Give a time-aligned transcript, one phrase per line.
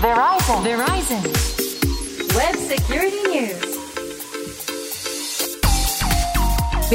[0.00, 0.16] ウェ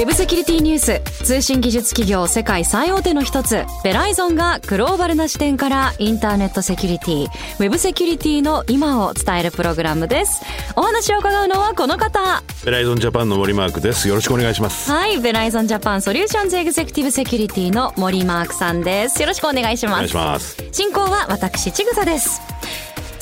[0.08, 0.99] ブセキュリティニュース。
[1.23, 3.63] 通信技術企業世界最大手の一つ。
[3.83, 7.26] ベライゾンがグローバルな視点からインターネットセキュリティ。
[7.26, 10.42] ウェブセキュリティの今を伝えるプログラムです。
[10.76, 12.42] お話を伺うのはこの方。
[12.65, 14.08] ベライゾンジャパンの森マークです。
[14.08, 14.92] よろしくお願いします。
[14.92, 15.19] はい。
[15.19, 19.22] ベライゾンジャパンソリューションズエグゼクティブセキュリティの森マークさんです。
[19.22, 19.94] よろしくお願いします。
[19.94, 20.58] お願いします。
[20.72, 22.42] 進行は私ちぐさです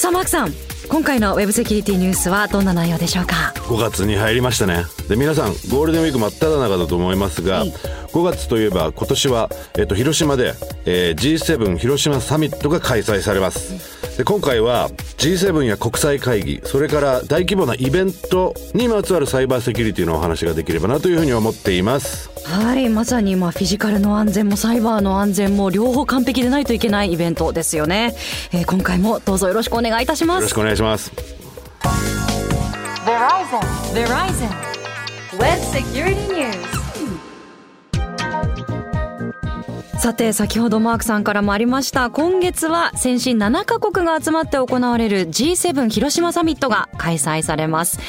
[0.04, 0.52] さあマークさん
[0.90, 4.84] 今回のウェブセキュリティニュースはどんな内容でしょうか？5月に入りましたね。
[5.08, 7.74] で皆さんゴールデンウィーク真っ只中だと思いますが、はい
[8.12, 13.93] 5月といえば今年は、えっと、広島で、えー G7 広島サミットが開催されます。
[14.18, 28.14] で今回は G7 や国際会議それから大規模なイベントにまつわるサイバーセキュリティのお話ができればなというふうに思っていますはいまさにまあフィジカルの安全もサイバーの安全も両方完璧でないといけないイベントですよね、
[28.52, 31.12] えー今回もどうぞよろしくお願いいたしますよろしくお願いします
[33.06, 33.60] Verizon.
[33.94, 34.50] Verizon.
[35.38, 36.83] Web Security News.
[40.04, 48.00] さて先ほどマークさんからもありました今月は先進7カ国が集まって行われる G7 広島サミットが開催されます。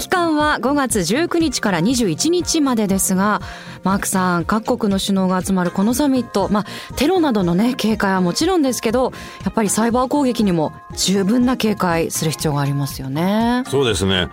[0.00, 3.42] 期間は5月19日から21日までですが
[3.82, 9.12] マークさん各国の首脳が集まるこのサミットまあテロなどのね警戒はもちろんですけど
[9.44, 13.62] やっぱりサイバー攻撃にも十分な警戒する必要がありますよね。
[13.68, 14.28] そうですね。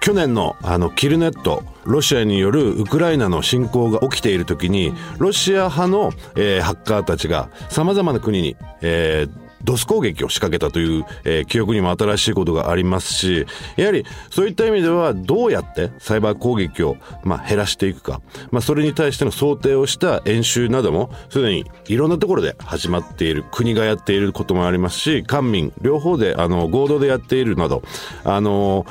[0.00, 27.82] 去年のあのキルネットロシアによるウクライナの侵攻が起きている時にロシア派の、えーハッカーたちがさまざまな国に、えードス攻撃を仕掛けたという、えー記憶にも新しいことがありますし、やはりそういった意味ではどうやってサイバー攻撃を、まあ、減らしていくか、まあ、それに対しての想定をした演習などもすでにいろんなところで始まっている国がやっていることもありますし官民両方であの合同でやっているなど
[28.24, 28.86] あの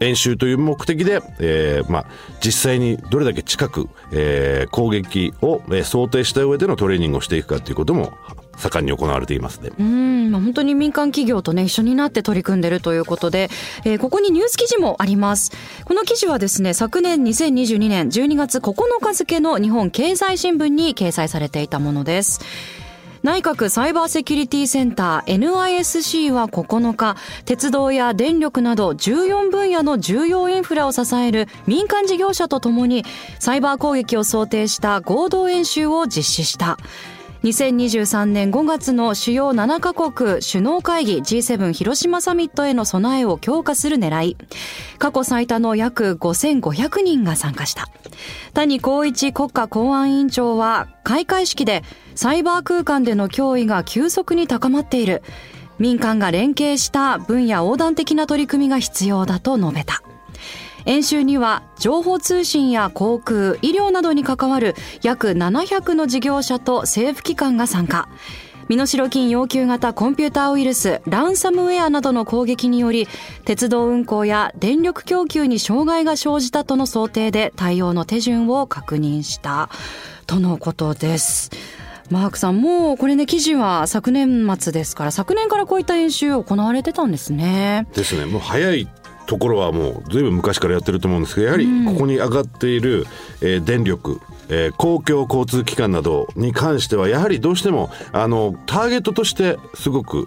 [0.00, 2.06] 演習という目的で、えーまあ、
[2.40, 8.12] 実際にどれだけ近く、えー攻撃を、えー想定した上でのトレーニングをしていくかということも
[8.58, 9.70] 盛んに行われていますね。
[9.78, 13.48] うん、本当に民間企業とね、一緒になって取り組んでるということで、
[13.84, 15.52] えーここにニュース記事もあります。
[15.84, 22.40] この記事はですね、昨年2022年12月9日付の日本経済新聞に掲載されていたものです。
[23.22, 33.04] 内閣サイバーセキュリティセンター NISC は9日、鉄道や電力など14分野の重要インフラを支える民間事業者とともに、
[33.38, 36.78] サイバー攻撃を想定した合同演習を実施した。
[37.44, 44.36] 2023年5月の主要7カ国首脳会議 G7 広島サミットへの備えを強化する狙い。
[44.98, 47.88] 過去最多の約5500人が参加した。
[48.54, 51.84] 谷光一国家公安委員長は開会式で
[52.16, 55.22] サイバー空間での脅威が急速に高まっている。
[55.78, 60.02] 民間が連携した分野横断的な取り組みが必要だと述べた。
[60.88, 68.08] 演習には情報通信や航空、医療などに関わる約700の事業者と政府機関が参加。
[68.70, 73.06] 身代金要求型コンピューターウイルス、ランサムウェアなどの攻撃により、
[73.44, 79.68] 鉄道運行や電力供給に障害が生じたとの想定で対応の手順を確認した。
[80.26, 81.50] とのことです。
[82.10, 87.86] マークさん、もうこれね、記事は昨年末ですから、昨年からこういった演習行われてたんですね。
[87.94, 88.88] ですねもう早い
[89.28, 93.06] ところはもうずいぶん昔からやってると思うんですけどやはりここに上がっている、
[93.42, 100.26] えー電力えー公共交通機関などに関してはやはりどうしてもあのターゲットとしてすごく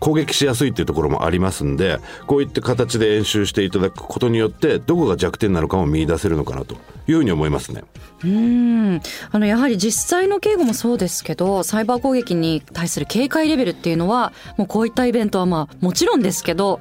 [0.00, 6.74] 攻撃しやすいっていうところもありますんでこういった形で演習していただくことによってどこが弱点なのかも見出せるのかなと
[7.08, 7.84] いうふうに思いますね。
[8.22, 9.00] うん
[9.32, 16.80] あのやはり実際の警護もそうですけどサイバー攻撃に対する警戒レベルっていうのはもうこういったイベントはまあもちろんですけど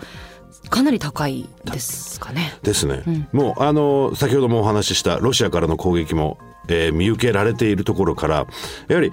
[0.69, 2.53] かなり高いですかね。
[2.64, 6.38] ですね、もうあの先ほどもお話ししたロシアからの攻撃も、
[6.68, 8.47] えー見受けられているところから
[8.88, 9.12] やはり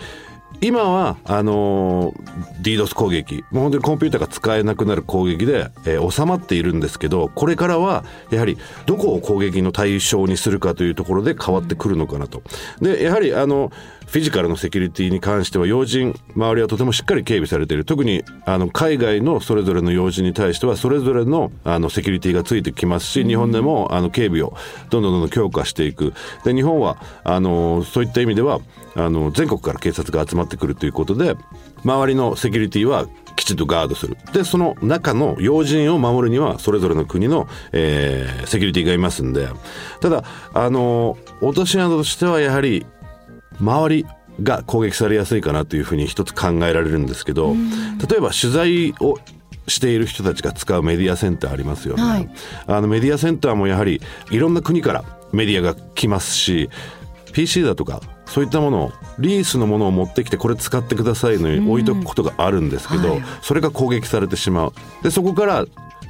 [0.61, 12.43] 今はあのー DDoS 攻撃もう本当にコンピューターが使えなくなる攻撃で、えー収まっているんですけどこれからはやはりどこを攻撃の対象にするかというところで変わってくるのかなと。
[12.81, 13.73] でやはりあの
[14.11, 17.85] フィジカルのセキュリティに関しては要人周りはとてもしっかり警備されている。
[17.85, 24.57] 特にあの海外のそれぞれの要人に対してはそれぞれのあのセキュリティがついてきますし日本でもあの警備を
[24.91, 26.13] どんどんどんどん強化していく。
[26.45, 28.59] で日本はあのそういった意味では
[28.97, 31.37] あの全国から警察が集まってくるということで
[31.85, 33.07] 周りのセキュリティは
[33.37, 34.17] きちんとガードする。
[34.33, 39.49] でその中の要人を守るにはそれぞれの国の、えーセキュリティがいますんで。
[40.01, 42.85] ただあの落とし穴としてはやはり
[43.61, 44.07] 周り
[44.43, 47.55] が攻撃されやすいかなというふうに一つ考えられるんですけど
[48.09, 49.19] 例えば取材を
[49.67, 52.31] している人たちが使うメディアセンターありますよね、はい。
[52.67, 56.71] あのメディアセンターもやはりいろんな国からメディアが来ますし
[57.33, 63.23] PC だとかそういったものをリースのものを持ってきてこれ使ってくださいのように置いとくことがあるんですけど、はい。
[63.43, 64.73] それが攻撃されてしまう。
[65.03, 65.67] でそこから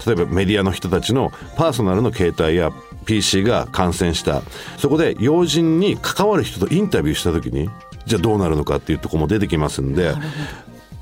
[0.07, 2.71] 例えばメディアの人たちのパーソナルの携帯や
[3.05, 4.43] PC が感染した。
[4.79, 7.69] そこで要人に関わる人とインタビューした時に
[8.07, 10.15] じゃあどうなるのかっていうとこも出てきますんで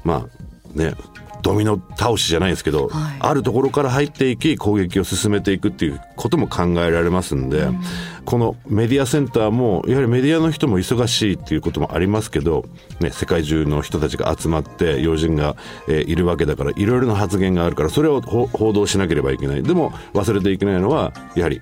[0.05, 0.27] ま
[0.75, 0.95] あね
[1.43, 3.17] ドミノ倒しじゃないですけど、はい。
[3.21, 7.69] あるところから入っていき攻撃を進めていくっていうことも考えられますんで、
[8.25, 12.65] このメディアセンターもやはりメディアの人も忙しいっていうこともありますけど、
[13.01, 15.57] ね、世界中の人たちが集まって要人が、
[15.89, 19.63] えーいるわけだからいろいろな発言があるからそれをほ報道しなければいけない。
[19.63, 21.61] でも忘れていけないのはやはり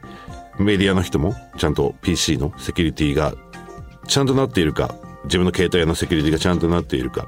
[0.58, 3.34] メディアの人もちゃんと PC のセキュリティが
[4.06, 4.94] ちゃんとなっているか
[5.26, 7.26] 自分の携帯のセキュリティがちゃんとなっているか。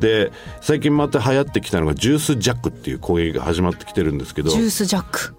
[0.00, 4.50] で最近また流行ってきたのがジュースジャックっていう攻撃が始まってきてるんですけど。
[4.50, 5.34] ジュースジャック。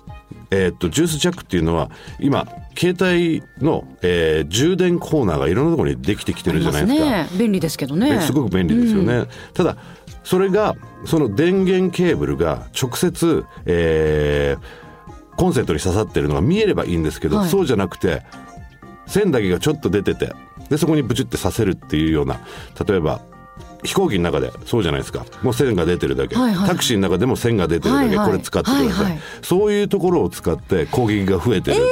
[0.51, 2.47] えーっとジュースジャックっていうのは今
[2.77, 7.05] 携帯の、えー充電コーナーがいろんなところにできてきてるじゃないですか。
[7.05, 7.27] ね。
[7.37, 8.17] 便利ですけどね。
[8.17, 9.77] ねすごく便利ですよね、ただ
[10.23, 10.75] それが
[11.05, 14.85] その電源ケーブルが直接、えー
[15.35, 17.49] コンセントに刺さってるのが見えればいいんですけど、はい。
[17.49, 18.23] そうじゃなくて
[19.05, 20.31] 線だけがちょっと出てて
[20.69, 22.39] でそこにブチって刺せるっていうような
[22.87, 23.21] 例えば
[23.83, 25.25] 飛行機の中でそうじゃないですか。
[25.43, 26.69] もう線が出てるだけ、はいはい。
[26.69, 28.27] タクシーの中でも線が出てるだけ、はいはい。
[28.27, 29.19] これ使ってください、はいはい。
[29.43, 31.85] そういうところを使って攻撃が増えてるんで、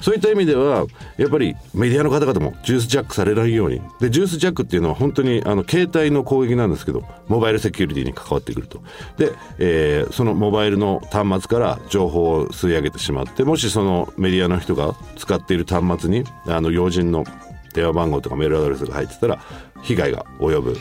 [0.00, 0.86] そういった意味では
[1.16, 3.80] やっぱりメディアの方々もジュースジャックされないように。
[4.00, 8.82] でジュースジャックっていうのは本当にあの携帯の攻撃なんですけどモバイルセキュリティに関わってくると。
[9.16, 17.24] で、えーそのモバイルの端末から情報を吸い上げてしまってもしそのメディアの人が使っている端末にあの要人の
[17.74, 19.40] 電話番号とかメールアドレスが入ってたら
[19.82, 20.76] 被害が及ぶ。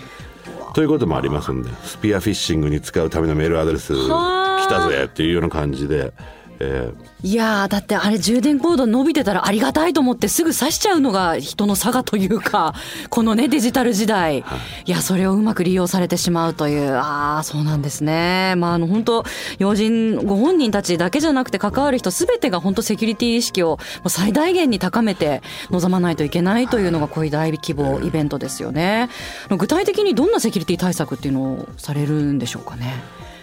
[0.73, 6.13] ということもありますんでスピアフィッシングに使うためのメールアドレス来たぜっていうような感じで、
[6.59, 12.75] えーいやーだってあれ充電コード伸びてたらありがたいと思ってすぐ刺しちゃうのが人の差がというか
[13.09, 14.45] このねデジタル時代、
[14.85, 18.53] い、やそれをうまく利用されてしまうというああそうなんですね。
[18.57, 19.25] まああの本当
[19.57, 29.09] 要人ご本人たちだけじゃなくて関わる人すべてが本当セキュリティ意識を最大限に高めて臨まないといけないというのがこういう大規模イベントですよね。
[29.49, 32.93] 具体的にどんなセキュリティ対策っていうのをされるんでしょうかね？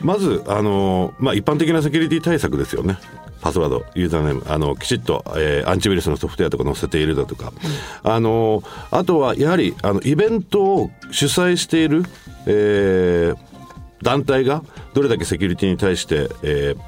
[0.01, 2.99] まず、あのまあ、一般的なセキュリティ対策ですよね。
[3.41, 7.53] パスワード、ユーザーネーム、あのきちっと、えーアンチウイルスのソフトウェアとか載せているだとか、
[8.03, 12.05] あのあとはやはりあのイベントを主催している、
[12.47, 13.55] えー
[14.03, 14.63] 団体が
[14.93, 16.79] どれだけセキュリティに対して、えー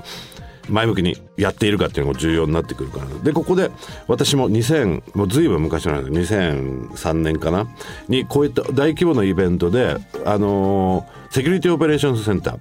[0.69, 3.07] 前向きにやっているかっていうのが重要になってくるから。
[3.23, 3.71] でここで
[4.09, 6.35] 私も2000もうずいぶん昔なんです。
[6.35, 7.69] 2003年かな。
[8.09, 12.59] にこういった大規模なイベントであのーセキュリティオペレーションセンター。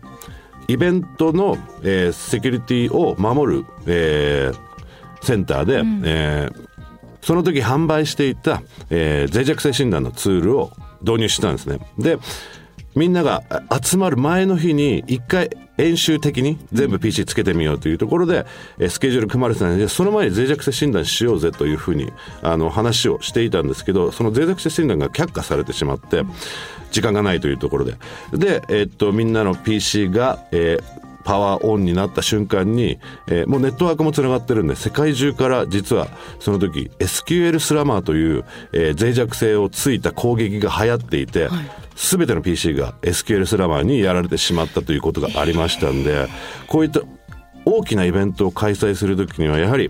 [0.68, 6.66] イベントの、えーセキュリティを守る、えーセンターで、えー
[7.22, 10.72] その時販売していた、えー脆弱性診断のツールを
[11.02, 11.80] 導入したんですね。
[11.98, 12.20] で
[12.96, 18.46] みんながあ集まる前の日に一回演習的に全部 PC つけてみようというところで、
[18.80, 22.12] えースケジュール組まれてたのでその前に脆弱性診断しようぜというふうに
[22.42, 26.24] あの話をしていたんですけどその脆弱性診断が却下されてしまって
[26.92, 27.96] 時間がないというところで。
[28.32, 36.08] で、えーっとみんなの PC が、えーパワーオンになった瞬間に、えーもうネットワークもつながってるんで世界中から実は
[36.40, 41.50] その時 SQL スラマーという、えー脆弱性をついた攻撃が流行っていて、
[41.96, 46.28] 全ての PC が SQL スラマーにやられてしまったということがありましたんで
[46.68, 47.02] こういった
[47.66, 49.90] 大きなイベントを開催する時にはやはり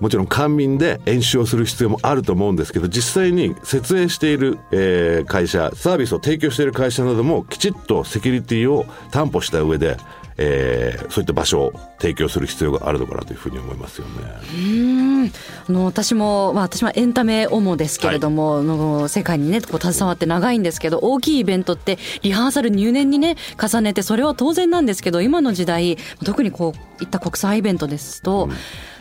[0.00, 9.98] もちろん官民で演習をする必要もあると思うんですけど実際に設営している、えー会社サービスを提供している会社などもきちっとセキュリティを担保した上で、
[10.36, 15.32] えーそういった場所を提供する必要があるのかなというふうに思いますよね。
[15.68, 28.48] あの私も、まあ、私はエンタメ主ですけれども、あの世界にねこう携わって長いんですけど大きいイベントってリハーサル入念にね重ねてそれは当然なんですけど今の時代特にこういった国際イベントですと、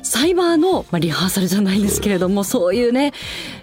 [0.01, 3.13] サイバーの、まあ、リハーサルじゃないんですけれどもそういうね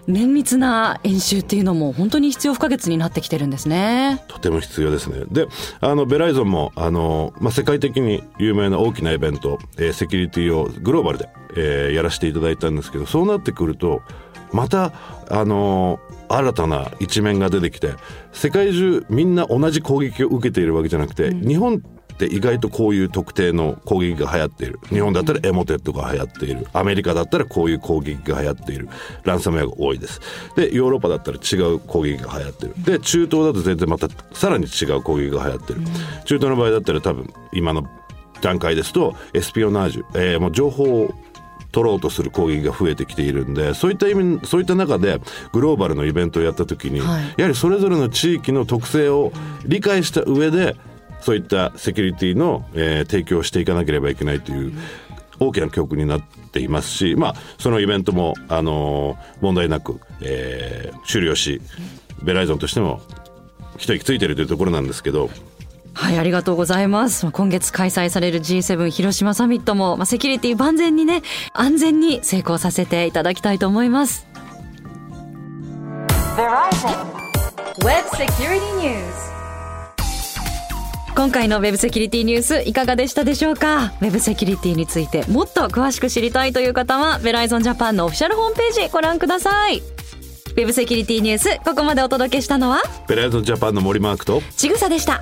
[0.06, 4.22] 綿密な演習っていうのも本当に必要不可欠になってきてるんですね。
[4.28, 5.24] とても必要ですね。
[5.30, 5.48] で、
[5.80, 14.02] あの、ベライゾンも、あの、まあ、世界的に有名な大きなイベント、えーセキュリティをグローバルで、えーやらせていただいたんですけど、そうなってくると、
[14.52, 14.92] また、
[15.28, 17.94] あの、新たな一面が出てきて、
[18.32, 21.82] 世界中みんな同じ攻撃を受けているわけじゃなくて、日本
[22.16, 24.80] って意外とこういう特定の攻撃が流行っている。
[24.88, 26.66] 日本だったらエモテットが流行っている。
[26.72, 28.88] アメリカだったらこういう攻撃が流行っている。
[29.24, 30.20] ランサムウェアが多いです。
[30.56, 32.74] でヨーロッパだったら違う攻撃が流行ってる。
[32.78, 35.80] で中東だと全然またさらに違う攻撃が流行ってる。
[36.24, 37.86] 中東の場合だったら多分今の
[38.40, 41.14] 段階ですとエスピオナージュ、えー、もう情報を
[41.72, 45.20] 取ろうとする攻撃が増えてきているんでそういった意味そういった中で
[45.52, 49.32] グローバルのイベントをやった時に、はい、やはりそれぞれの地域の特性を
[49.66, 50.76] 理解した上で
[51.20, 54.72] そういったセキュリティの、えー、提供をしていかなければいけないという
[55.38, 61.60] 大きな教訓になっていますし、まあ、そのイベントも、あのー、問題なく、えー、終了し
[62.22, 63.00] ベライゾンとしても
[63.76, 65.30] 一息ついているというところなんですけど
[65.96, 67.30] はい、ありがとうございます。
[67.30, 71.22] 今月開催される G7 広島サミットも、まあ、セキュリティ万全にね、
[71.54, 74.26] 安全に成功させていただきたいと思います。
[81.16, 89.82] 今回の Web セキュリティニュースいかがでしたでしょうか？Web セキュリティについてもっと詳しく知りたいという方はベライゾンジャパンのオフィシャルホームページご覧ください。
[90.56, 92.82] Web セキュリティニュースここまでお届けしたのは？
[93.08, 95.20] ベライゾンジャパンの森マークとちぐさでした